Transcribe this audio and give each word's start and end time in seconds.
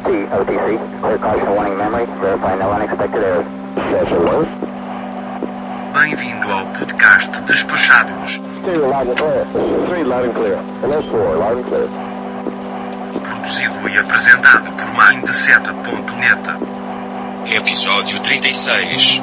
LT, 0.00 0.32
OTC. 0.32 1.00
Clear 1.00 1.18
caution 1.18 1.50
warning 1.54 1.76
memory. 1.76 2.06
Verify 2.20 2.54
no 2.56 2.70
unexpected 2.72 3.22
errors. 3.22 3.46
Bem-vindo 5.92 6.50
ao 6.50 6.66
podcast 6.68 7.42
Despachados. 7.42 8.40
Stereo 8.62 8.88
loud 8.88 9.08
and 9.08 9.16
clear. 9.16 9.44
Three 9.88 10.04
loud 10.04 10.24
and 10.24 10.34
clear. 10.34 10.56
Hello, 10.80 11.02
four 11.10 11.36
loud 11.36 11.58
and 11.58 11.66
clear. 11.66 11.88
Produzido 13.22 13.88
e 13.88 13.98
apresentado 13.98 14.72
por 14.72 14.88
Mindset.net. 14.94 16.50
Episódio 17.54 18.20
36, 18.20 19.22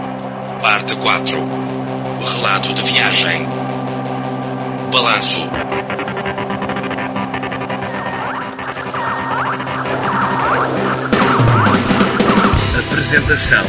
Parte 0.62 0.96
4. 0.98 1.40
O 1.40 2.36
relato 2.36 2.74
de 2.74 2.84
viagem. 2.84 3.48
Balanço. 4.92 5.50
Apresentação. 12.98 13.64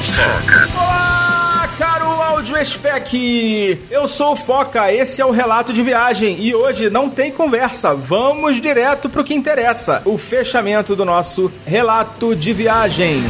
Foca. 0.00 0.66
Olá, 0.74 1.68
caro 1.76 2.06
áudio 2.06 2.56
spec! 2.64 3.78
Eu 3.90 4.08
sou 4.08 4.32
o 4.32 4.36
Foca, 4.36 4.90
esse 4.90 5.20
é 5.20 5.26
o 5.26 5.30
relato 5.30 5.74
de 5.74 5.82
viagem 5.82 6.38
e 6.40 6.54
hoje 6.54 6.88
não 6.88 7.10
tem 7.10 7.30
conversa, 7.30 7.94
vamos 7.94 8.58
direto 8.58 9.10
pro 9.10 9.22
que 9.22 9.34
interessa: 9.34 10.00
o 10.06 10.16
fechamento 10.16 10.96
do 10.96 11.04
nosso 11.04 11.52
relato 11.66 12.34
de 12.34 12.54
viagem. 12.54 13.22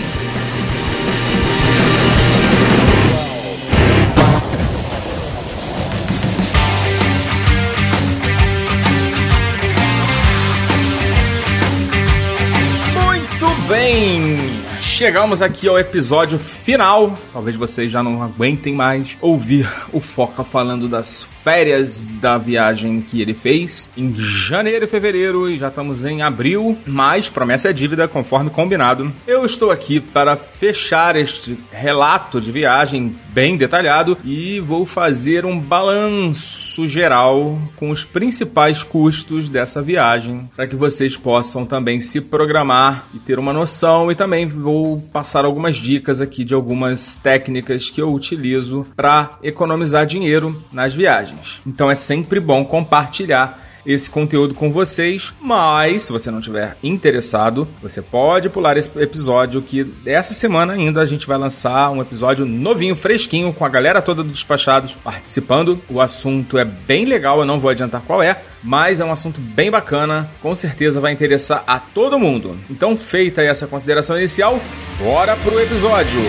Chegamos 15.00 15.40
aqui 15.40 15.66
ao 15.66 15.78
episódio 15.78 16.38
final. 16.38 17.14
Talvez 17.32 17.56
vocês 17.56 17.90
já 17.90 18.02
não 18.02 18.22
aguentem 18.22 18.74
mais 18.74 19.16
ouvir 19.22 19.66
o 19.94 19.98
Foca 19.98 20.44
falando 20.44 20.86
das 20.86 21.22
férias 21.22 22.06
da 22.20 22.36
viagem 22.36 23.00
que 23.00 23.22
ele 23.22 23.32
fez 23.32 23.90
em 23.96 24.14
janeiro 24.18 24.84
e 24.84 24.88
fevereiro 24.88 25.48
e 25.48 25.58
já 25.58 25.68
estamos 25.68 26.04
em 26.04 26.20
abril, 26.20 26.76
mas 26.86 27.30
promessa 27.30 27.70
é 27.70 27.72
dívida 27.72 28.06
conforme 28.06 28.50
combinado. 28.50 29.10
Eu 29.26 29.42
estou 29.46 29.70
aqui 29.70 30.00
para 30.00 30.36
fechar 30.36 31.16
este 31.16 31.58
relato 31.72 32.38
de 32.38 32.52
viagem 32.52 33.16
bem 33.32 33.56
detalhado 33.56 34.18
e 34.24 34.60
vou 34.60 34.84
fazer 34.84 35.46
um 35.46 35.58
balanço 35.58 36.88
geral 36.88 37.58
com 37.76 37.90
os 37.90 38.04
principais 38.04 38.82
custos 38.82 39.48
dessa 39.48 39.80
viagem 39.80 40.50
para 40.56 40.66
que 40.66 40.74
vocês 40.74 41.16
possam 41.16 41.64
também 41.64 42.00
se 42.00 42.20
programar 42.20 43.06
e 43.14 43.18
ter 43.18 43.38
uma 43.38 43.52
noção 43.52 44.10
e 44.10 44.14
também 44.14 44.46
vou 44.46 45.00
passar 45.12 45.44
algumas 45.44 45.76
dicas 45.76 46.20
aqui 46.20 46.44
de 46.44 46.54
algumas 46.54 47.16
técnicas 47.16 47.88
que 47.88 48.02
eu 48.02 48.08
utilizo 48.08 48.86
para 48.96 49.38
economizar 49.42 50.06
dinheiro 50.06 50.62
nas 50.72 50.94
viagens. 50.94 51.60
Então 51.66 51.90
é 51.90 51.94
sempre 51.94 52.40
bom 52.40 52.64
compartilhar 52.64 53.69
esse 53.84 54.08
conteúdo 54.10 54.54
com 54.54 54.70
vocês, 54.70 55.32
mas 55.40 56.02
se 56.02 56.12
você 56.12 56.30
não 56.30 56.40
tiver 56.40 56.76
interessado, 56.82 57.68
você 57.82 58.02
pode 58.02 58.48
pular 58.48 58.76
esse 58.76 58.90
episódio 58.98 59.62
que 59.62 59.92
essa 60.06 60.34
semana 60.34 60.72
ainda 60.72 61.00
a 61.00 61.06
gente 61.06 61.26
vai 61.26 61.38
lançar 61.38 61.90
um 61.90 62.00
episódio 62.00 62.44
novinho, 62.44 62.94
fresquinho, 62.94 63.52
com 63.52 63.64
a 63.64 63.68
galera 63.68 64.02
toda 64.02 64.22
do 64.22 64.30
Despachados 64.30 64.94
participando. 64.94 65.80
O 65.88 66.00
assunto 66.00 66.58
é 66.58 66.64
bem 66.64 67.04
legal, 67.04 67.40
eu 67.40 67.46
não 67.46 67.60
vou 67.60 67.70
adiantar 67.70 68.02
qual 68.02 68.22
é, 68.22 68.42
mas 68.62 69.00
é 69.00 69.04
um 69.04 69.12
assunto 69.12 69.40
bem 69.40 69.70
bacana, 69.70 70.30
com 70.40 70.54
certeza 70.54 71.00
vai 71.00 71.12
interessar 71.12 71.64
a 71.66 71.78
todo 71.78 72.18
mundo. 72.18 72.56
Então, 72.68 72.96
feita 72.96 73.42
essa 73.42 73.66
consideração 73.66 74.18
inicial, 74.18 74.60
bora 74.98 75.36
pro 75.36 75.60
episódio. 75.60 76.20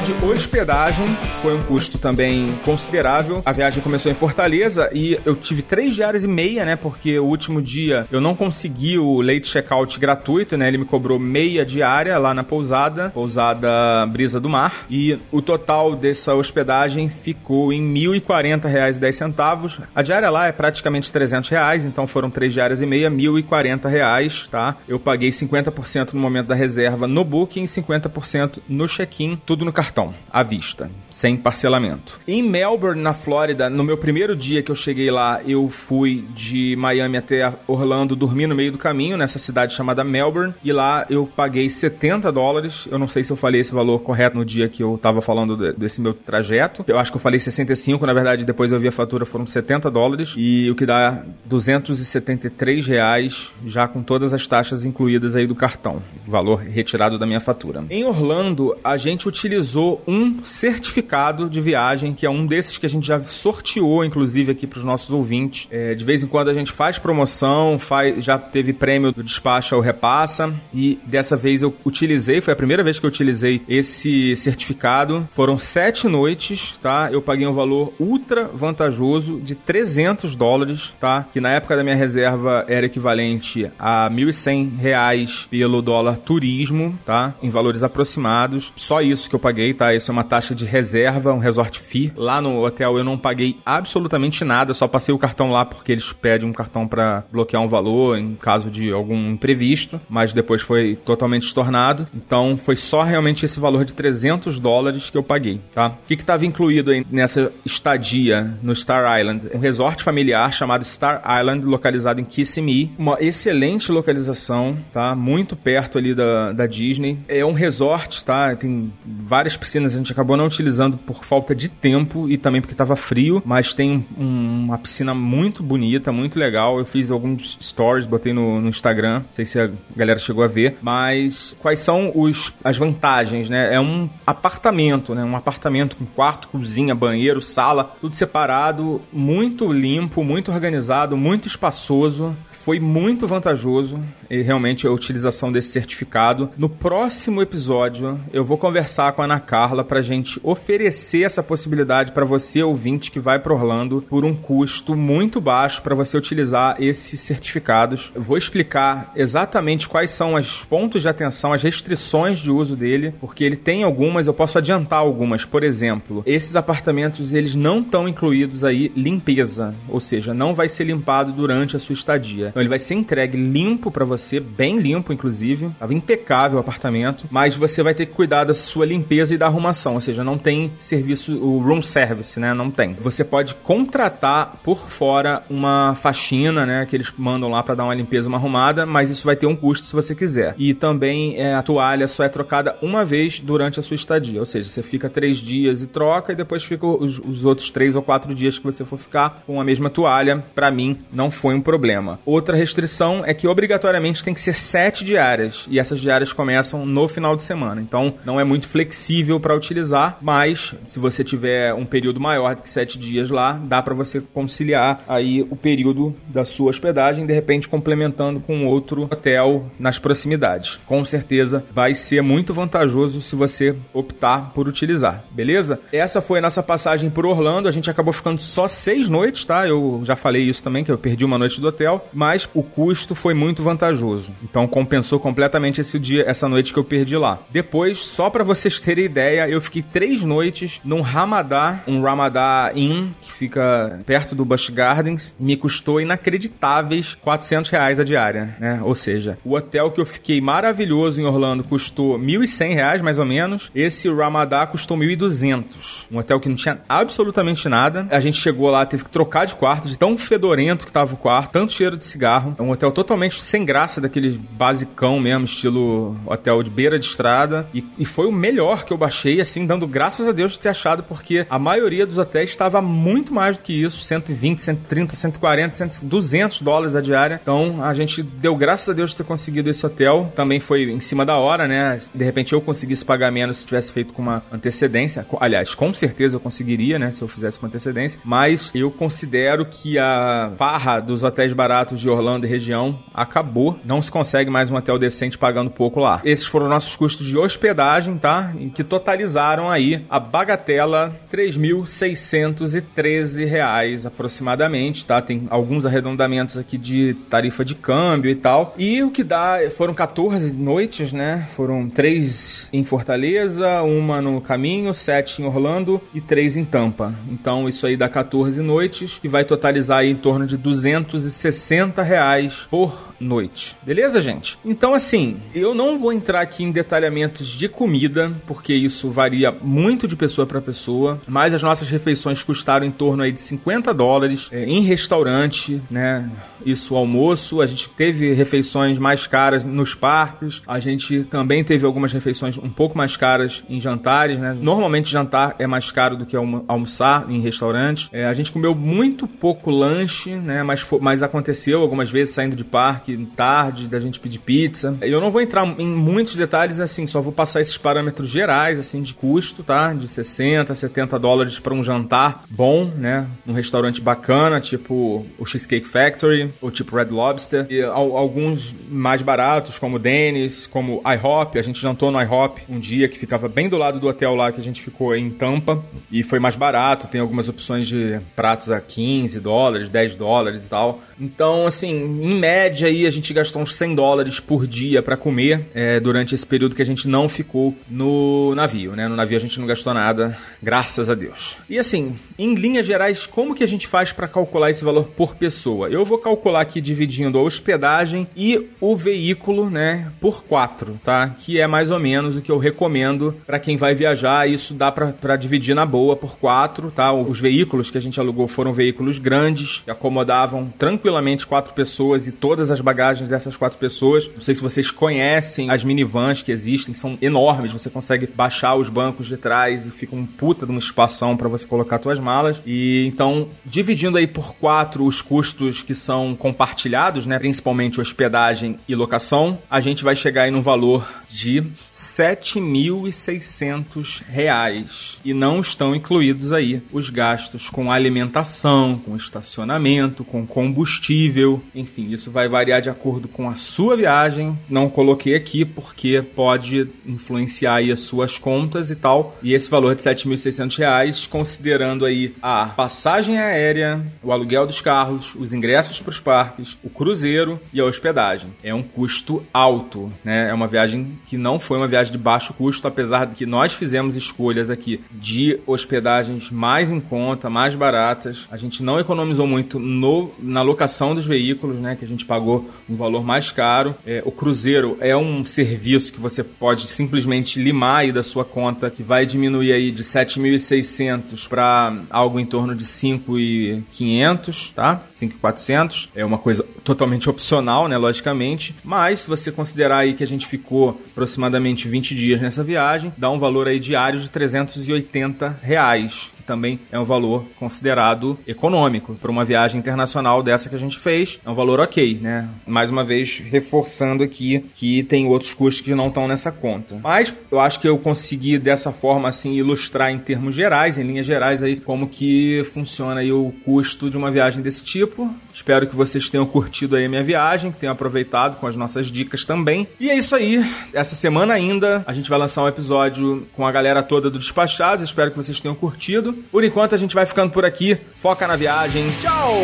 De 0.00 0.12
hospedagem. 0.24 1.06
Foi 1.42 1.56
um 1.56 1.62
custo 1.64 1.98
também 1.98 2.52
considerável. 2.64 3.42
A 3.44 3.52
viagem 3.52 3.82
começou 3.82 4.12
em 4.12 4.14
Fortaleza 4.14 4.88
e 4.92 5.18
eu 5.24 5.34
tive 5.34 5.62
três 5.62 5.94
diárias 5.94 6.22
e 6.22 6.28
meia, 6.28 6.64
né? 6.64 6.76
Porque 6.76 7.18
o 7.18 7.24
último 7.24 7.60
dia 7.60 8.06
eu 8.10 8.20
não 8.20 8.34
consegui 8.34 8.96
o 8.98 9.20
late 9.20 9.46
checkout 9.46 9.98
gratuito, 9.98 10.56
né? 10.56 10.68
Ele 10.68 10.78
me 10.78 10.84
cobrou 10.84 11.18
meia 11.18 11.64
diária 11.64 12.16
lá 12.18 12.32
na 12.32 12.44
pousada, 12.44 13.10
pousada 13.10 14.06
Brisa 14.06 14.38
do 14.38 14.48
Mar. 14.48 14.86
E 14.88 15.18
o 15.32 15.42
total 15.42 15.96
dessa 15.96 16.34
hospedagem 16.34 17.08
ficou 17.08 17.72
em 17.72 17.92
R$ 17.92 18.20
1.040,10. 18.20 19.82
A 19.94 20.02
diária 20.02 20.30
lá 20.30 20.46
é 20.46 20.52
praticamente 20.52 21.10
300 21.10 21.48
reais, 21.50 21.84
então 21.84 22.06
foram 22.06 22.30
três 22.30 22.52
diárias 22.52 22.82
e 22.82 22.86
meia, 22.86 23.08
R$ 23.08 23.16
1.040, 23.16 24.48
tá? 24.48 24.76
Eu 24.86 25.00
paguei 25.00 25.30
50% 25.30 26.12
no 26.12 26.20
momento 26.20 26.46
da 26.46 26.54
reserva 26.54 27.08
no 27.08 27.24
booking 27.24 27.64
e 27.64 27.66
50% 27.66 28.58
no 28.68 28.86
check-in 28.86 29.40
tudo 29.44 29.64
no 29.64 29.72
cartão, 29.72 29.87
à 30.30 30.42
vista, 30.42 30.88
sem 31.18 31.36
parcelamento. 31.36 32.20
Em 32.28 32.40
Melbourne, 32.42 33.02
na 33.02 33.12
Flórida, 33.12 33.68
no 33.68 33.82
meu 33.82 33.98
primeiro 33.98 34.36
dia 34.36 34.62
que 34.62 34.70
eu 34.70 34.74
cheguei 34.76 35.10
lá, 35.10 35.40
eu 35.44 35.68
fui 35.68 36.24
de 36.32 36.76
Miami 36.76 37.16
até 37.16 37.52
Orlando, 37.66 38.14
dormi 38.14 38.46
no 38.46 38.54
meio 38.54 38.70
do 38.70 38.78
caminho, 38.78 39.16
nessa 39.16 39.36
cidade 39.36 39.74
chamada 39.74 40.04
Melbourne, 40.04 40.54
e 40.62 40.72
lá 40.72 41.04
eu 41.10 41.26
paguei 41.26 41.68
70 41.68 42.30
dólares. 42.30 42.86
Eu 42.88 43.00
não 43.00 43.08
sei 43.08 43.24
se 43.24 43.32
eu 43.32 43.36
falei 43.36 43.60
esse 43.60 43.74
valor 43.74 43.98
correto 43.98 44.38
no 44.38 44.44
dia 44.44 44.68
que 44.68 44.80
eu 44.80 44.96
tava 44.96 45.20
falando 45.20 45.72
desse 45.72 46.00
meu 46.00 46.14
trajeto. 46.14 46.84
Eu 46.86 46.98
acho 46.98 47.10
que 47.10 47.16
eu 47.16 47.20
falei 47.20 47.40
65, 47.40 48.06
na 48.06 48.14
verdade, 48.14 48.44
depois 48.44 48.70
eu 48.70 48.78
vi 48.78 48.86
a 48.86 48.92
fatura, 48.92 49.26
foram 49.26 49.44
70 49.44 49.90
dólares, 49.90 50.34
e 50.36 50.70
o 50.70 50.76
que 50.76 50.86
dá 50.86 51.24
273 51.46 52.86
reais, 52.86 53.52
já 53.66 53.88
com 53.88 54.04
todas 54.04 54.32
as 54.32 54.46
taxas 54.46 54.84
incluídas 54.84 55.34
aí 55.34 55.48
do 55.48 55.56
cartão, 55.56 56.00
valor 56.24 56.60
retirado 56.60 57.18
da 57.18 57.26
minha 57.26 57.40
fatura. 57.40 57.84
Em 57.90 58.04
Orlando, 58.04 58.76
a 58.84 58.96
gente 58.96 59.08
gente 59.08 59.28
utilizou 59.28 60.02
um 60.06 60.44
certificado 60.44 61.07
de 61.48 61.60
viagem, 61.60 62.12
que 62.12 62.26
é 62.26 62.30
um 62.30 62.46
desses 62.46 62.78
que 62.78 62.86
a 62.86 62.88
gente 62.88 63.06
já 63.06 63.20
sorteou, 63.20 64.04
inclusive, 64.04 64.52
aqui 64.52 64.66
para 64.66 64.78
os 64.78 64.84
nossos 64.84 65.10
ouvintes. 65.10 65.66
É, 65.70 65.94
de 65.94 66.04
vez 66.04 66.22
em 66.22 66.26
quando 66.26 66.48
a 66.48 66.54
gente 66.54 66.70
faz 66.70 66.98
promoção, 66.98 67.78
faz, 67.78 68.24
já 68.24 68.38
teve 68.38 68.72
prêmio 68.72 69.12
do 69.12 69.22
despacho 69.22 69.74
ao 69.74 69.80
repassa, 69.80 70.54
e 70.72 70.98
dessa 71.04 71.36
vez 71.36 71.62
eu 71.62 71.74
utilizei, 71.84 72.40
foi 72.40 72.52
a 72.52 72.56
primeira 72.56 72.82
vez 72.82 72.98
que 72.98 73.06
eu 73.06 73.08
utilizei 73.08 73.62
esse 73.68 74.36
certificado. 74.36 75.26
Foram 75.28 75.58
sete 75.58 76.06
noites, 76.08 76.78
tá? 76.82 77.08
Eu 77.10 77.22
paguei 77.22 77.46
um 77.46 77.52
valor 77.52 77.92
ultra 77.98 78.48
vantajoso 78.48 79.40
de 79.40 79.54
300 79.54 80.36
dólares, 80.36 80.94
tá? 81.00 81.26
Que 81.32 81.40
na 81.40 81.50
época 81.52 81.76
da 81.76 81.82
minha 81.82 81.96
reserva 81.96 82.64
era 82.68 82.86
equivalente 82.86 83.70
a 83.78 84.10
1.100 84.10 84.76
reais 84.76 85.46
pelo 85.50 85.82
dólar 85.82 86.18
turismo, 86.18 86.98
tá? 87.04 87.34
Em 87.42 87.50
valores 87.50 87.82
aproximados. 87.82 88.72
Só 88.76 89.00
isso 89.00 89.28
que 89.28 89.34
eu 89.34 89.40
paguei, 89.40 89.74
tá? 89.74 89.94
Isso 89.94 90.10
é 90.10 90.12
uma 90.12 90.24
taxa 90.24 90.54
de 90.54 90.64
reserva, 90.64 90.97
um 91.32 91.38
resort 91.38 91.80
fee. 91.80 92.12
Lá 92.16 92.40
no 92.40 92.64
hotel 92.64 92.98
eu 92.98 93.04
não 93.04 93.18
paguei 93.18 93.56
absolutamente 93.64 94.44
nada, 94.44 94.74
só 94.74 94.88
passei 94.88 95.14
o 95.14 95.18
cartão 95.18 95.50
lá 95.50 95.64
porque 95.64 95.92
eles 95.92 96.12
pedem 96.12 96.48
um 96.48 96.52
cartão 96.52 96.86
para 96.86 97.24
bloquear 97.30 97.62
um 97.62 97.68
valor 97.68 98.18
em 98.18 98.34
caso 98.34 98.70
de 98.70 98.92
algum 98.92 99.30
imprevisto, 99.30 100.00
mas 100.08 100.32
depois 100.32 100.62
foi 100.62 100.96
totalmente 100.96 101.44
estornado. 101.44 102.06
Então 102.14 102.56
foi 102.56 102.76
só 102.76 103.02
realmente 103.02 103.44
esse 103.44 103.60
valor 103.60 103.84
de 103.84 103.94
300 103.94 104.58
dólares 104.58 105.10
que 105.10 105.18
eu 105.18 105.22
paguei, 105.22 105.60
tá? 105.72 105.88
O 105.88 106.06
que 106.06 106.14
estava 106.14 106.46
incluído 106.46 106.90
aí 106.90 107.04
nessa 107.10 107.52
estadia 107.64 108.54
no 108.62 108.74
Star 108.74 109.18
Island? 109.18 109.48
Um 109.54 109.58
resort 109.58 110.02
familiar 110.02 110.52
chamado 110.52 110.84
Star 110.84 111.22
Island, 111.38 111.64
localizado 111.64 112.20
em 112.20 112.24
Kissimmee. 112.24 112.90
Uma 112.98 113.18
excelente 113.20 113.90
localização, 113.92 114.76
tá? 114.92 115.14
Muito 115.14 115.56
perto 115.56 115.98
ali 115.98 116.14
da, 116.14 116.52
da 116.52 116.66
Disney. 116.66 117.18
É 117.28 117.44
um 117.44 117.52
resort, 117.52 118.24
tá? 118.24 118.54
Tem 118.56 118.92
várias 119.04 119.56
piscinas 119.56 119.94
a 119.94 119.96
gente 119.96 120.12
acabou 120.12 120.36
não 120.36 120.46
utilizando 120.46 120.87
por 120.96 121.24
falta 121.24 121.54
de 121.54 121.68
tempo 121.68 122.28
e 122.28 122.38
também 122.38 122.60
porque 122.60 122.74
estava 122.74 122.96
frio, 122.96 123.42
mas 123.44 123.74
tem 123.74 124.06
um, 124.16 124.64
uma 124.64 124.78
piscina 124.78 125.14
muito 125.14 125.62
bonita, 125.62 126.12
muito 126.12 126.38
legal. 126.38 126.78
Eu 126.78 126.84
fiz 126.84 127.10
alguns 127.10 127.58
stories, 127.60 128.06
botei 128.06 128.32
no, 128.32 128.60
no, 128.60 128.68
Instagram, 128.68 129.20
não 129.20 129.32
sei 129.32 129.44
se 129.44 129.60
a 129.60 129.70
galera 129.96 130.18
chegou 130.18 130.44
a 130.44 130.48
ver, 130.48 130.78
mas 130.80 131.56
quais 131.60 131.80
são 131.80 132.12
os, 132.14 132.54
as 132.64 132.76
vantagens, 132.78 133.50
né? 133.50 133.74
É 133.74 133.80
um 133.80 134.08
apartamento, 134.26 135.14
né? 135.14 135.24
Um 135.24 135.36
apartamento 135.36 135.96
com 135.96 136.06
quarto, 136.06 136.48
cozinha, 136.48 136.94
banheiro, 136.94 137.42
sala, 137.42 137.96
tudo 138.00 138.14
separado, 138.14 139.00
muito 139.12 139.72
limpo, 139.72 140.24
muito 140.24 140.50
organizado, 140.52 141.16
muito 141.16 141.48
espaçoso 141.48 142.36
foi 142.68 142.78
muito 142.78 143.26
vantajoso 143.26 143.98
e 144.28 144.42
realmente 144.42 144.86
a 144.86 144.90
utilização 144.90 145.50
desse 145.50 145.70
certificado. 145.70 146.50
No 146.54 146.68
próximo 146.68 147.40
episódio, 147.40 148.20
eu 148.30 148.44
vou 148.44 148.58
conversar 148.58 149.12
com 149.12 149.22
a 149.22 149.24
Ana 149.24 149.40
Carla 149.40 149.82
pra 149.82 150.02
gente 150.02 150.38
oferecer 150.42 151.22
essa 151.22 151.42
possibilidade 151.42 152.12
para 152.12 152.26
você 152.26 152.62
ouvinte 152.62 153.10
que 153.10 153.18
vai 153.18 153.38
para 153.38 153.54
Orlando 153.54 154.04
por 154.06 154.22
um 154.22 154.34
custo 154.34 154.94
muito 154.94 155.40
baixo 155.40 155.80
para 155.80 155.94
você 155.94 156.18
utilizar 156.18 156.76
esses 156.78 157.18
certificados. 157.20 158.12
Eu 158.14 158.22
vou 158.22 158.36
explicar 158.36 159.12
exatamente 159.16 159.88
quais 159.88 160.10
são 160.10 160.34
os 160.34 160.62
pontos 160.62 161.00
de 161.00 161.08
atenção, 161.08 161.54
as 161.54 161.62
restrições 161.62 162.38
de 162.38 162.52
uso 162.52 162.76
dele, 162.76 163.14
porque 163.18 163.44
ele 163.44 163.56
tem 163.56 163.82
algumas, 163.82 164.26
eu 164.26 164.34
posso 164.34 164.58
adiantar 164.58 164.98
algumas. 164.98 165.42
Por 165.42 165.64
exemplo, 165.64 166.22
esses 166.26 166.54
apartamentos 166.54 167.32
eles 167.32 167.54
não 167.54 167.80
estão 167.80 168.06
incluídos 168.06 168.62
aí 168.62 168.92
limpeza, 168.94 169.74
ou 169.88 170.00
seja, 170.00 170.34
não 170.34 170.52
vai 170.52 170.68
ser 170.68 170.84
limpado 170.84 171.32
durante 171.32 171.74
a 171.74 171.78
sua 171.78 171.94
estadia. 171.94 172.52
Então 172.58 172.64
ele 172.64 172.70
vai 172.70 172.80
ser 172.80 172.94
entregue 172.94 173.36
limpo 173.36 173.88
para 173.88 174.04
você, 174.04 174.40
bem 174.40 174.78
limpo 174.78 175.12
inclusive, 175.12 175.70
tava 175.78 175.94
impecável 175.94 176.58
o 176.58 176.60
apartamento, 176.60 177.24
mas 177.30 177.54
você 177.54 177.84
vai 177.84 177.94
ter 177.94 178.06
que 178.06 178.12
cuidar 178.12 178.42
da 178.42 178.52
sua 178.52 178.84
limpeza 178.84 179.32
e 179.32 179.38
da 179.38 179.46
arrumação, 179.46 179.94
ou 179.94 180.00
seja, 180.00 180.24
não 180.24 180.36
tem 180.36 180.72
serviço 180.76 181.38
o 181.38 181.60
room 181.60 181.80
service, 181.80 182.40
né? 182.40 182.52
Não 182.52 182.68
tem. 182.68 182.94
Você 182.94 183.24
pode 183.24 183.54
contratar 183.54 184.56
por 184.64 184.88
fora 184.88 185.44
uma 185.48 185.94
faxina, 185.94 186.66
né, 186.66 186.84
que 186.84 186.96
eles 186.96 187.12
mandam 187.16 187.48
lá 187.48 187.62
para 187.62 187.76
dar 187.76 187.84
uma 187.84 187.94
limpeza, 187.94 188.28
uma 188.28 188.38
arrumada, 188.38 188.84
mas 188.84 189.08
isso 189.08 189.24
vai 189.24 189.36
ter 189.36 189.46
um 189.46 189.54
custo 189.54 189.86
se 189.86 189.94
você 189.94 190.12
quiser. 190.12 190.56
E 190.58 190.74
também 190.74 191.36
é, 191.36 191.54
a 191.54 191.62
toalha 191.62 192.08
só 192.08 192.24
é 192.24 192.28
trocada 192.28 192.76
uma 192.82 193.04
vez 193.04 193.38
durante 193.38 193.78
a 193.78 193.84
sua 193.84 193.94
estadia, 193.94 194.40
ou 194.40 194.46
seja, 194.46 194.68
você 194.68 194.82
fica 194.82 195.08
três 195.08 195.36
dias 195.36 195.80
e 195.80 195.86
troca 195.86 196.32
e 196.32 196.36
depois 196.36 196.64
fica 196.64 196.84
os, 196.84 197.20
os 197.20 197.44
outros 197.44 197.70
três 197.70 197.94
ou 197.94 198.02
quatro 198.02 198.34
dias 198.34 198.58
que 198.58 198.64
você 198.64 198.84
for 198.84 198.98
ficar 198.98 199.44
com 199.46 199.60
a 199.60 199.64
mesma 199.64 199.88
toalha. 199.88 200.44
Para 200.56 200.72
mim, 200.72 200.98
não 201.12 201.30
foi 201.30 201.54
um 201.54 201.60
problema. 201.60 202.18
Outra 202.26 202.47
restrição 202.56 203.24
é 203.24 203.34
que 203.34 203.48
obrigatoriamente 203.48 204.24
tem 204.24 204.34
que 204.34 204.40
ser 204.40 204.54
sete 204.54 205.04
diárias 205.04 205.66
e 205.70 205.78
essas 205.78 206.00
diárias 206.00 206.32
começam 206.32 206.84
no 206.86 207.08
final 207.08 207.36
de 207.36 207.42
semana. 207.42 207.80
Então, 207.80 208.14
não 208.24 208.40
é 208.40 208.44
muito 208.44 208.66
flexível 208.66 209.40
para 209.40 209.56
utilizar, 209.56 210.18
mas 210.20 210.74
se 210.84 210.98
você 210.98 211.22
tiver 211.24 211.74
um 211.74 211.84
período 211.84 212.20
maior 212.20 212.54
do 212.54 212.62
que 212.62 212.70
sete 212.70 212.98
dias 212.98 213.30
lá, 213.30 213.52
dá 213.52 213.82
para 213.82 213.94
você 213.94 214.20
conciliar 214.20 215.02
aí 215.08 215.42
o 215.42 215.56
período 215.56 216.14
da 216.26 216.44
sua 216.44 216.70
hospedagem, 216.70 217.26
de 217.26 217.32
repente 217.32 217.68
complementando 217.68 218.40
com 218.40 218.66
outro 218.66 219.04
hotel 219.04 219.70
nas 219.78 219.98
proximidades. 219.98 220.78
Com 220.86 221.04
certeza 221.04 221.64
vai 221.72 221.94
ser 221.94 222.22
muito 222.22 222.54
vantajoso 222.54 223.20
se 223.22 223.36
você 223.36 223.76
optar 223.92 224.52
por 224.54 224.68
utilizar, 224.68 225.24
beleza? 225.30 225.80
Essa 225.92 226.20
foi 226.20 226.38
a 226.38 226.42
nossa 226.42 226.62
passagem 226.62 227.10
por 227.10 227.26
Orlando. 227.26 227.68
A 227.68 227.72
gente 227.72 227.90
acabou 227.90 228.12
ficando 228.12 228.40
só 228.40 228.68
seis 228.68 229.08
noites, 229.08 229.44
tá? 229.44 229.66
Eu 229.66 230.00
já 230.04 230.16
falei 230.16 230.42
isso 230.42 230.62
também, 230.62 230.84
que 230.84 230.90
eu 230.90 230.98
perdi 230.98 231.24
uma 231.24 231.38
noite 231.38 231.60
do 231.60 231.68
hotel, 231.68 232.06
mas 232.12 232.27
o 232.54 232.62
custo 232.62 233.14
foi 233.14 233.34
muito 233.34 233.62
vantajoso. 233.62 234.32
Então 234.42 234.66
compensou 234.66 235.18
completamente 235.18 235.80
esse 235.80 235.98
dia, 235.98 236.24
essa 236.26 236.48
noite 236.48 236.72
que 236.72 236.78
eu 236.78 236.84
perdi 236.84 237.16
lá. 237.16 237.38
Depois, 237.50 237.98
só 237.98 238.28
para 238.30 238.44
vocês 238.44 238.80
terem 238.80 239.04
ideia, 239.04 239.48
eu 239.48 239.60
fiquei 239.60 239.82
três 239.82 240.22
noites 240.22 240.80
num 240.84 241.00
Ramadá, 241.00 241.82
um 241.86 242.02
Ramadá 242.02 242.72
Inn, 242.74 243.10
que 243.20 243.32
fica 243.32 244.00
perto 244.06 244.34
do 244.34 244.44
Busch 244.44 244.70
Gardens, 244.70 245.34
me 245.38 245.56
custou 245.56 246.00
inacreditáveis 246.00 247.14
400 247.14 247.70
reais 247.70 248.00
a 248.00 248.04
diária, 248.04 248.56
né? 248.58 248.80
Ou 248.82 248.94
seja, 248.94 249.38
o 249.44 249.54
hotel 249.54 249.90
que 249.90 250.00
eu 250.00 250.06
fiquei 250.06 250.40
maravilhoso 250.40 251.20
em 251.20 251.24
Orlando 251.24 251.64
custou 251.64 252.18
1.100 252.18 252.74
reais, 252.74 253.02
mais 253.02 253.18
ou 253.18 253.24
menos. 253.24 253.70
Esse 253.74 254.08
Ramadá 254.10 254.66
custou 254.66 254.96
1.200. 254.96 256.06
Um 256.10 256.18
hotel 256.18 256.40
que 256.40 256.48
não 256.48 256.56
tinha 256.56 256.80
absolutamente 256.88 257.68
nada. 257.68 258.06
A 258.10 258.20
gente 258.20 258.38
chegou 258.38 258.68
lá, 258.68 258.84
teve 258.84 259.04
que 259.04 259.10
trocar 259.10 259.46
de 259.46 259.54
quarto, 259.54 259.88
de 259.88 259.98
tão 259.98 260.16
fedorento 260.16 260.86
que 260.86 260.92
tava 260.92 261.14
o 261.14 261.16
quarto, 261.16 261.52
tanto 261.52 261.72
cheiro 261.72 261.96
de 261.96 262.04
cigarro. 262.18 262.56
É 262.58 262.62
um 262.62 262.70
hotel 262.70 262.90
totalmente 262.90 263.40
sem 263.40 263.64
graça, 263.64 264.00
daquele 264.00 264.38
basicão 264.50 265.20
mesmo, 265.20 265.44
estilo 265.44 266.16
hotel 266.26 266.62
de 266.62 266.70
beira 266.70 266.98
de 266.98 267.06
estrada. 267.06 267.68
E, 267.72 267.84
e 267.96 268.04
foi 268.04 268.26
o 268.26 268.32
melhor 268.32 268.84
que 268.84 268.92
eu 268.92 268.98
baixei, 268.98 269.40
assim, 269.40 269.64
dando 269.64 269.86
graças 269.86 270.26
a 270.26 270.32
Deus 270.32 270.52
de 270.52 270.58
ter 270.58 270.70
achado, 270.70 271.04
porque 271.04 271.46
a 271.48 271.58
maioria 271.58 272.04
dos 272.04 272.18
hotéis 272.18 272.50
estava 272.50 272.82
muito 272.82 273.32
mais 273.32 273.58
do 273.58 273.62
que 273.62 273.72
isso, 273.72 274.02
120, 274.02 274.60
130, 274.60 275.14
140, 275.14 275.74
100, 275.74 276.08
200 276.08 276.62
dólares 276.62 276.96
a 276.96 277.00
diária. 277.00 277.38
Então 277.40 277.82
a 277.84 277.94
gente 277.94 278.22
deu 278.22 278.56
graças 278.56 278.88
a 278.88 278.92
Deus 278.92 279.10
de 279.10 279.16
ter 279.16 279.24
conseguido 279.24 279.70
esse 279.70 279.86
hotel. 279.86 280.32
Também 280.34 280.58
foi 280.58 280.90
em 280.90 281.00
cima 281.00 281.24
da 281.24 281.38
hora, 281.38 281.68
né? 281.68 281.98
De 282.14 282.24
repente 282.24 282.52
eu 282.52 282.60
conseguisse 282.60 283.04
pagar 283.04 283.30
menos 283.30 283.58
se 283.58 283.66
tivesse 283.66 283.92
feito 283.92 284.12
com 284.12 284.22
uma 284.22 284.42
antecedência. 284.50 285.24
Aliás, 285.40 285.74
com 285.74 285.94
certeza 285.94 286.36
eu 286.36 286.40
conseguiria, 286.40 286.98
né? 286.98 287.12
Se 287.12 287.22
eu 287.22 287.28
fizesse 287.28 287.58
com 287.58 287.66
antecedência. 287.66 288.20
Mas 288.24 288.72
eu 288.74 288.90
considero 288.90 289.64
que 289.66 289.98
a 289.98 290.52
farra 290.56 291.00
dos 291.00 291.22
hotéis 291.22 291.52
baratos 291.52 292.00
de 292.00 292.07
Orlando 292.08 292.46
e 292.46 292.48
região 292.48 292.98
acabou. 293.14 293.78
Não 293.84 294.02
se 294.02 294.10
consegue 294.10 294.50
mais 294.50 294.70
um 294.70 294.76
hotel 294.76 294.98
decente 294.98 295.38
pagando 295.38 295.70
pouco 295.70 296.00
lá. 296.00 296.20
Esses 296.24 296.46
foram 296.46 296.68
nossos 296.68 296.96
custos 296.96 297.26
de 297.26 297.38
hospedagem, 297.38 298.18
tá? 298.18 298.52
E 298.58 298.70
que 298.70 298.84
totalizaram 298.84 299.70
aí 299.70 300.04
a 300.08 300.20
bagatela 300.20 301.14
3.613 301.32 303.46
reais 303.46 304.06
aproximadamente, 304.06 305.06
tá? 305.06 305.22
Tem 305.22 305.46
alguns 305.50 305.86
arredondamentos 305.86 306.58
aqui 306.58 306.78
de 306.78 307.14
tarifa 307.28 307.64
de 307.64 307.74
câmbio 307.74 308.30
e 308.30 308.36
tal. 308.36 308.74
E 308.78 309.02
o 309.02 309.10
que 309.10 309.24
dá 309.24 309.58
foram 309.76 309.94
14 309.94 310.56
noites, 310.56 311.12
né? 311.12 311.46
Foram 311.50 311.88
três 311.88 312.68
em 312.72 312.84
Fortaleza, 312.84 313.82
uma 313.82 314.20
no 314.20 314.40
caminho, 314.40 314.94
sete 314.94 315.42
em 315.42 315.44
Orlando 315.44 316.00
e 316.14 316.20
três 316.20 316.56
em 316.56 316.64
Tampa. 316.64 317.12
Então 317.30 317.68
isso 317.68 317.86
aí 317.86 317.96
dá 317.96 318.08
14 318.08 318.62
noites, 318.62 319.18
que 319.18 319.28
vai 319.28 319.44
totalizar 319.44 319.98
aí 319.98 320.10
em 320.10 320.16
torno 320.16 320.46
de 320.46 320.56
260 320.56 321.97
reais 322.02 322.66
por 322.70 323.12
noite. 323.20 323.76
Beleza, 323.82 324.20
gente? 324.20 324.58
Então 324.64 324.94
assim, 324.94 325.40
eu 325.54 325.74
não 325.74 325.98
vou 325.98 326.12
entrar 326.12 326.40
aqui 326.40 326.64
em 326.64 326.70
detalhamentos 326.70 327.48
de 327.48 327.68
comida, 327.68 328.32
porque 328.46 328.72
isso 328.72 329.10
varia 329.10 329.50
muito 329.50 330.06
de 330.06 330.16
pessoa 330.16 330.46
para 330.46 330.60
pessoa, 330.60 331.20
mas 331.26 331.54
as 331.54 331.62
nossas 331.62 331.90
refeições 331.90 332.42
custaram 332.42 332.86
em 332.86 332.90
torno 332.90 333.22
aí 333.22 333.32
de 333.32 333.40
50 333.40 333.92
dólares 333.94 334.48
é, 334.52 334.64
em 334.64 334.82
restaurante, 334.82 335.82
né? 335.90 336.30
Isso 336.64 336.96
almoço, 336.96 337.60
a 337.60 337.66
gente 337.66 337.88
teve 337.90 338.32
refeições 338.34 338.98
mais 338.98 339.26
caras 339.26 339.64
nos 339.64 339.94
parques, 339.94 340.62
a 340.66 340.78
gente 340.78 341.24
também 341.24 341.62
teve 341.62 341.86
algumas 341.86 342.12
refeições 342.12 342.58
um 342.58 342.70
pouco 342.70 342.96
mais 342.96 343.16
caras 343.16 343.64
em 343.68 343.80
jantares, 343.80 344.38
né? 344.38 344.56
Normalmente 344.60 345.08
jantar 345.08 345.54
é 345.58 345.66
mais 345.66 345.90
caro 345.90 346.16
do 346.16 346.26
que 346.26 346.36
almoçar 346.36 347.26
em 347.28 347.40
restaurantes. 347.40 348.08
É, 348.12 348.26
a 348.26 348.32
gente 348.32 348.52
comeu 348.52 348.74
muito 348.74 349.26
pouco 349.26 349.70
lanche, 349.70 350.34
né? 350.34 350.62
Mas, 350.62 350.86
mas 351.00 351.22
aconteceu 351.22 351.80
algumas 351.88 352.10
vezes 352.10 352.34
saindo 352.34 352.54
de 352.54 352.64
parque 352.64 353.16
tarde, 353.36 353.88
da 353.88 353.98
gente 353.98 354.20
pedir 354.20 354.38
pizza. 354.38 354.96
Eu 355.00 355.20
não 355.20 355.30
vou 355.30 355.40
entrar 355.40 355.66
em 355.78 355.86
muitos 355.86 356.34
detalhes 356.34 356.80
assim, 356.80 357.06
só 357.06 357.20
vou 357.20 357.32
passar 357.32 357.60
esses 357.60 357.76
parâmetros 357.76 358.28
gerais 358.28 358.78
assim 358.78 359.02
de 359.02 359.14
custo, 359.14 359.62
tá? 359.62 359.92
De 359.92 360.08
60, 360.08 360.74
70 360.74 361.18
dólares 361.18 361.58
para 361.58 361.74
um 361.74 361.82
jantar 361.82 362.44
bom, 362.50 362.84
né? 362.84 363.26
Um 363.46 363.52
restaurante 363.52 364.00
bacana, 364.00 364.60
tipo 364.60 365.26
o 365.38 365.46
Cheesecake 365.46 365.86
Factory, 365.86 366.52
ou 366.60 366.70
tipo 366.70 366.96
Red 366.96 367.06
Lobster. 367.06 367.66
E 367.70 367.82
alguns 367.82 368.74
mais 368.88 369.22
baratos, 369.22 369.78
como 369.78 369.98
Dennis, 369.98 370.66
como 370.66 371.02
IHOP. 371.04 371.58
A 371.58 371.62
gente 371.62 371.80
jantou 371.80 372.10
no 372.10 372.20
IHOP 372.20 372.62
um 372.68 372.78
dia 372.78 373.08
que 373.08 373.18
ficava 373.18 373.48
bem 373.48 373.68
do 373.68 373.76
lado 373.76 373.98
do 373.98 374.08
hotel 374.08 374.34
lá 374.34 374.52
que 374.52 374.60
a 374.60 374.64
gente 374.64 374.82
ficou 374.82 375.14
em 375.14 375.30
Tampa. 375.30 375.82
E 376.10 376.22
foi 376.22 376.38
mais 376.38 376.56
barato, 376.56 377.08
tem 377.08 377.20
algumas 377.20 377.48
opções 377.48 377.86
de 377.86 378.20
pratos 378.36 378.70
a 378.70 378.80
15 378.80 379.40
dólares, 379.40 379.90
10 379.90 380.16
dólares 380.16 380.66
e 380.66 380.70
tal. 380.70 381.00
Então, 381.20 381.66
assim, 381.66 381.77
em 381.86 382.38
média 382.38 382.88
aí 382.88 383.06
a 383.06 383.10
gente 383.10 383.32
gastou 383.32 383.62
uns 383.62 383.74
100 383.74 383.94
dólares 383.94 384.40
por 384.40 384.66
dia 384.66 385.02
para 385.02 385.16
comer 385.16 385.66
é, 385.74 386.00
durante 386.00 386.34
esse 386.34 386.46
período 386.46 386.74
que 386.74 386.82
a 386.82 386.86
gente 386.86 387.08
não 387.08 387.28
ficou 387.28 387.74
no 387.88 388.54
navio, 388.54 388.92
né? 388.92 389.08
No 389.08 389.16
navio 389.16 389.36
a 389.36 389.40
gente 389.40 389.58
não 389.58 389.66
gastou 389.66 389.94
nada, 389.94 390.36
graças 390.62 391.10
a 391.10 391.14
Deus. 391.14 391.56
E 391.68 391.78
assim, 391.78 392.16
em 392.38 392.54
linhas 392.54 392.86
gerais, 392.86 393.26
como 393.26 393.54
que 393.54 393.64
a 393.64 393.68
gente 393.68 393.86
faz 393.86 394.12
para 394.12 394.28
calcular 394.28 394.70
esse 394.70 394.84
valor 394.84 395.04
por 395.16 395.34
pessoa? 395.34 395.88
Eu 395.88 396.04
vou 396.04 396.18
calcular 396.18 396.60
aqui 396.60 396.80
dividindo 396.80 397.38
a 397.38 397.42
hospedagem 397.42 398.26
e 398.36 398.68
o 398.80 398.96
veículo, 398.96 399.70
né, 399.70 400.10
por 400.20 400.44
quatro, 400.44 400.98
tá? 401.04 401.34
Que 401.38 401.60
é 401.60 401.66
mais 401.66 401.90
ou 401.90 401.98
menos 401.98 402.36
o 402.36 402.42
que 402.42 402.50
eu 402.50 402.58
recomendo 402.58 403.34
para 403.46 403.58
quem 403.58 403.76
vai 403.76 403.94
viajar. 403.94 404.48
Isso 404.48 404.74
dá 404.74 404.90
para 404.90 405.36
dividir 405.36 405.74
na 405.74 405.86
boa 405.86 406.16
por 406.16 406.38
quatro, 406.38 406.90
tá? 406.90 407.12
Os 407.12 407.40
veículos 407.40 407.90
que 407.90 407.98
a 407.98 408.00
gente 408.00 408.18
alugou 408.18 408.48
foram 408.48 408.72
veículos 408.72 409.18
grandes, 409.18 409.82
que 409.84 409.90
acomodavam 409.90 410.72
tranquilamente 410.78 411.46
quatro 411.46 411.67
pessoas 411.74 412.26
e 412.26 412.32
todas 412.32 412.70
as 412.70 412.80
bagagens 412.80 413.28
dessas 413.28 413.56
quatro 413.56 413.78
pessoas. 413.78 414.28
Não 414.34 414.40
sei 414.40 414.54
se 414.54 414.62
vocês 414.62 414.90
conhecem 414.90 415.70
as 415.70 415.84
minivans 415.84 416.42
que 416.42 416.52
existem, 416.52 416.94
são 416.94 417.18
enormes. 417.20 417.72
Você 417.72 417.90
consegue 417.90 418.26
baixar 418.26 418.76
os 418.76 418.88
bancos 418.88 419.26
de 419.26 419.36
trás 419.36 419.86
e 419.86 419.90
fica 419.90 420.14
um 420.14 420.26
puta 420.26 420.66
de 420.66 420.72
uma 420.72 420.78
espação 420.78 421.36
para 421.36 421.48
você 421.48 421.66
colocar 421.66 422.00
suas 422.02 422.18
malas. 422.18 422.60
E 422.66 423.06
então, 423.06 423.48
dividindo 423.64 424.18
aí 424.18 424.26
por 424.26 424.54
quatro 424.54 425.04
os 425.04 425.22
custos 425.22 425.82
que 425.82 425.94
são 425.94 426.34
compartilhados, 426.34 427.26
né, 427.26 427.38
principalmente 427.38 428.00
hospedagem 428.00 428.78
e 428.88 428.94
locação, 428.94 429.58
a 429.70 429.80
gente 429.80 430.04
vai 430.04 430.14
chegar 430.14 430.42
aí 430.42 430.50
num 430.50 430.62
valor 430.62 431.06
de 431.28 431.62
7.600 431.92 434.22
reais 434.28 435.18
e 435.24 435.34
não 435.34 435.60
estão 435.60 435.94
incluídos 435.94 436.52
aí 436.52 436.82
os 436.92 437.10
gastos 437.10 437.68
com 437.68 437.92
alimentação, 437.92 438.98
com 438.98 439.16
estacionamento, 439.16 440.24
com 440.24 440.46
combustível, 440.46 441.62
enfim, 441.74 442.12
isso 442.12 442.30
vai 442.30 442.48
variar 442.48 442.80
de 442.80 442.90
acordo 442.90 443.28
com 443.28 443.48
a 443.48 443.54
sua 443.54 443.96
viagem. 443.96 444.58
Não 444.68 444.88
coloquei 444.88 445.34
aqui 445.34 445.64
porque 445.64 446.22
pode 446.22 446.88
influenciar 447.06 447.76
aí 447.76 447.92
as 447.92 448.00
suas 448.00 448.38
contas 448.38 448.90
e 448.90 448.96
tal. 448.96 449.36
E 449.42 449.54
esse 449.54 449.70
valor 449.70 449.94
de 449.94 450.02
7.600 450.02 450.78
reais, 450.78 451.26
considerando 451.26 452.04
aí 452.04 452.34
a 452.40 452.66
passagem 452.66 453.38
aérea, 453.38 454.04
o 454.22 454.32
aluguel 454.32 454.66
dos 454.66 454.80
carros, 454.80 455.34
os 455.34 455.52
ingressos 455.52 456.00
para 456.00 456.10
os 456.10 456.20
parques, 456.20 456.76
o 456.82 456.90
cruzeiro 456.90 457.60
e 457.72 457.80
a 457.80 457.84
hospedagem. 457.84 458.50
É 458.62 458.74
um 458.74 458.82
custo 458.82 459.44
alto, 459.52 460.12
né? 460.24 460.50
É 460.50 460.54
uma 460.54 460.66
viagem 460.66 461.17
que 461.26 461.36
não 461.36 461.58
foi 461.58 461.78
uma 461.78 461.88
viagem 461.88 462.12
de 462.12 462.18
baixo 462.18 462.54
custo, 462.54 462.86
apesar 462.86 463.26
de 463.26 463.34
que 463.34 463.46
nós 463.46 463.72
fizemos 463.72 464.16
escolhas 464.16 464.70
aqui 464.70 465.00
de 465.10 465.58
hospedagens 465.66 466.50
mais 466.50 466.90
em 466.90 467.00
conta, 467.00 467.50
mais 467.50 467.74
baratas. 467.74 468.46
A 468.50 468.56
gente 468.56 468.82
não 468.82 468.98
economizou 468.98 469.46
muito 469.46 469.78
no, 469.78 470.30
na 470.38 470.62
locação 470.62 471.14
dos 471.14 471.26
veículos, 471.26 471.78
né? 471.78 471.96
Que 471.96 472.04
a 472.04 472.08
gente 472.08 472.24
pagou 472.24 472.70
um 472.88 472.96
valor 472.96 473.24
mais 473.24 473.50
caro. 473.50 473.94
É, 474.06 474.22
o 474.24 474.30
cruzeiro 474.30 474.96
é 475.00 475.16
um 475.16 475.44
serviço 475.44 476.12
que 476.12 476.20
você 476.20 476.42
pode 476.42 476.88
simplesmente 476.88 477.60
limar 477.60 478.00
aí 478.00 478.12
da 478.12 478.22
sua 478.22 478.44
conta, 478.44 478.90
que 478.90 479.02
vai 479.02 479.26
diminuir 479.26 479.72
aí 479.72 479.90
de 479.90 480.02
7.600 480.02 481.48
para 481.48 482.02
algo 482.10 482.38
em 482.38 482.46
torno 482.46 482.74
de 482.74 482.84
5.500, 482.84 484.72
tá? 484.74 485.02
5.400. 485.14 486.08
É 486.14 486.24
uma 486.24 486.38
coisa 486.38 486.64
totalmente 486.84 487.28
opcional, 487.28 487.88
né? 487.88 487.96
Logicamente. 487.96 488.74
Mas 488.84 489.20
se 489.20 489.28
você 489.28 489.52
considerar 489.52 489.98
aí 489.98 490.14
que 490.14 490.24
a 490.24 490.26
gente 490.26 490.46
ficou 490.46 491.00
aproximadamente 491.18 491.88
20 491.88 492.14
dias 492.14 492.40
nessa 492.40 492.62
viagem, 492.62 493.12
dá 493.16 493.28
um 493.28 493.40
valor 493.40 493.66
aí 493.66 493.80
diário 493.80 494.20
de 494.20 494.30
380 494.30 495.58
reais 495.60 496.30
também 496.48 496.80
é 496.90 496.98
um 496.98 497.04
valor 497.04 497.44
considerado 497.58 498.38
econômico 498.46 499.14
para 499.14 499.30
uma 499.30 499.44
viagem 499.44 499.78
internacional 499.78 500.42
dessa 500.42 500.70
que 500.70 500.74
a 500.74 500.78
gente 500.78 500.98
fez. 500.98 501.38
É 501.44 501.50
um 501.50 501.54
valor 501.54 501.78
ok, 501.78 502.18
né? 502.20 502.48
Mais 502.66 502.90
uma 502.90 503.04
vez, 503.04 503.38
reforçando 503.38 504.24
aqui 504.24 504.64
que 504.74 505.02
tem 505.02 505.26
outros 505.26 505.52
custos 505.52 505.82
que 505.82 505.94
não 505.94 506.08
estão 506.08 506.26
nessa 506.26 506.50
conta. 506.50 506.98
Mas 507.02 507.34
eu 507.50 507.60
acho 507.60 507.78
que 507.78 507.86
eu 507.86 507.98
consegui 507.98 508.58
dessa 508.58 508.90
forma 508.90 509.28
assim 509.28 509.52
ilustrar 509.54 510.10
em 510.10 510.18
termos 510.18 510.54
gerais, 510.54 510.96
em 510.96 511.02
linhas 511.02 511.26
gerais 511.26 511.62
aí 511.62 511.76
como 511.76 512.08
que 512.08 512.64
funciona 512.72 513.20
aí 513.20 513.30
o 513.30 513.52
custo 513.64 514.08
de 514.08 514.16
uma 514.16 514.30
viagem 514.30 514.62
desse 514.62 514.82
tipo. 514.82 515.30
Espero 515.52 515.86
que 515.86 515.94
vocês 515.94 516.30
tenham 516.30 516.46
curtido 516.46 516.96
aí 516.96 517.04
a 517.04 517.08
minha 517.08 517.22
viagem, 517.22 517.70
que 517.70 517.80
tenham 517.80 517.92
aproveitado 517.92 518.58
com 518.58 518.66
as 518.66 518.76
nossas 518.76 519.08
dicas 519.08 519.44
também. 519.44 519.86
E 520.00 520.08
é 520.08 520.16
isso 520.16 520.34
aí. 520.34 520.64
Essa 520.94 521.14
semana 521.14 521.52
ainda 521.52 522.02
a 522.06 522.12
gente 522.12 522.30
vai 522.30 522.38
lançar 522.38 522.62
um 522.62 522.68
episódio 522.68 523.46
com 523.52 523.66
a 523.66 523.72
galera 523.72 524.02
toda 524.02 524.30
do 524.30 524.38
Despachados. 524.38 525.04
Espero 525.04 525.30
que 525.30 525.36
vocês 525.36 525.60
tenham 525.60 525.74
curtido. 525.74 526.37
Por 526.50 526.64
enquanto 526.64 526.94
a 526.94 526.98
gente 526.98 527.14
vai 527.14 527.26
ficando 527.26 527.52
por 527.52 527.64
aqui. 527.64 527.98
Foca 528.10 528.46
na 528.46 528.56
viagem. 528.56 529.06
Tchau! 529.20 529.54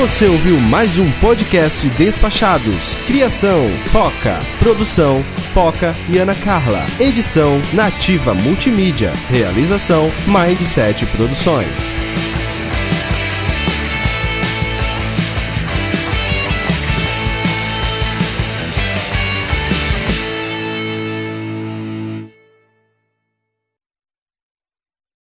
Você 0.00 0.26
ouviu 0.26 0.60
mais 0.60 0.96
um 0.96 1.10
podcast 1.20 1.88
Despachados. 1.90 2.94
Criação, 3.08 3.68
Foca. 3.90 4.40
Produção, 4.60 5.24
Foca 5.52 5.92
e 6.08 6.18
Ana 6.18 6.36
Carla. 6.36 6.86
Edição, 7.00 7.60
Nativa 7.72 8.32
Multimídia. 8.32 9.12
Realização, 9.28 10.08
Mindset 10.28 11.04
Produções. 11.06 11.92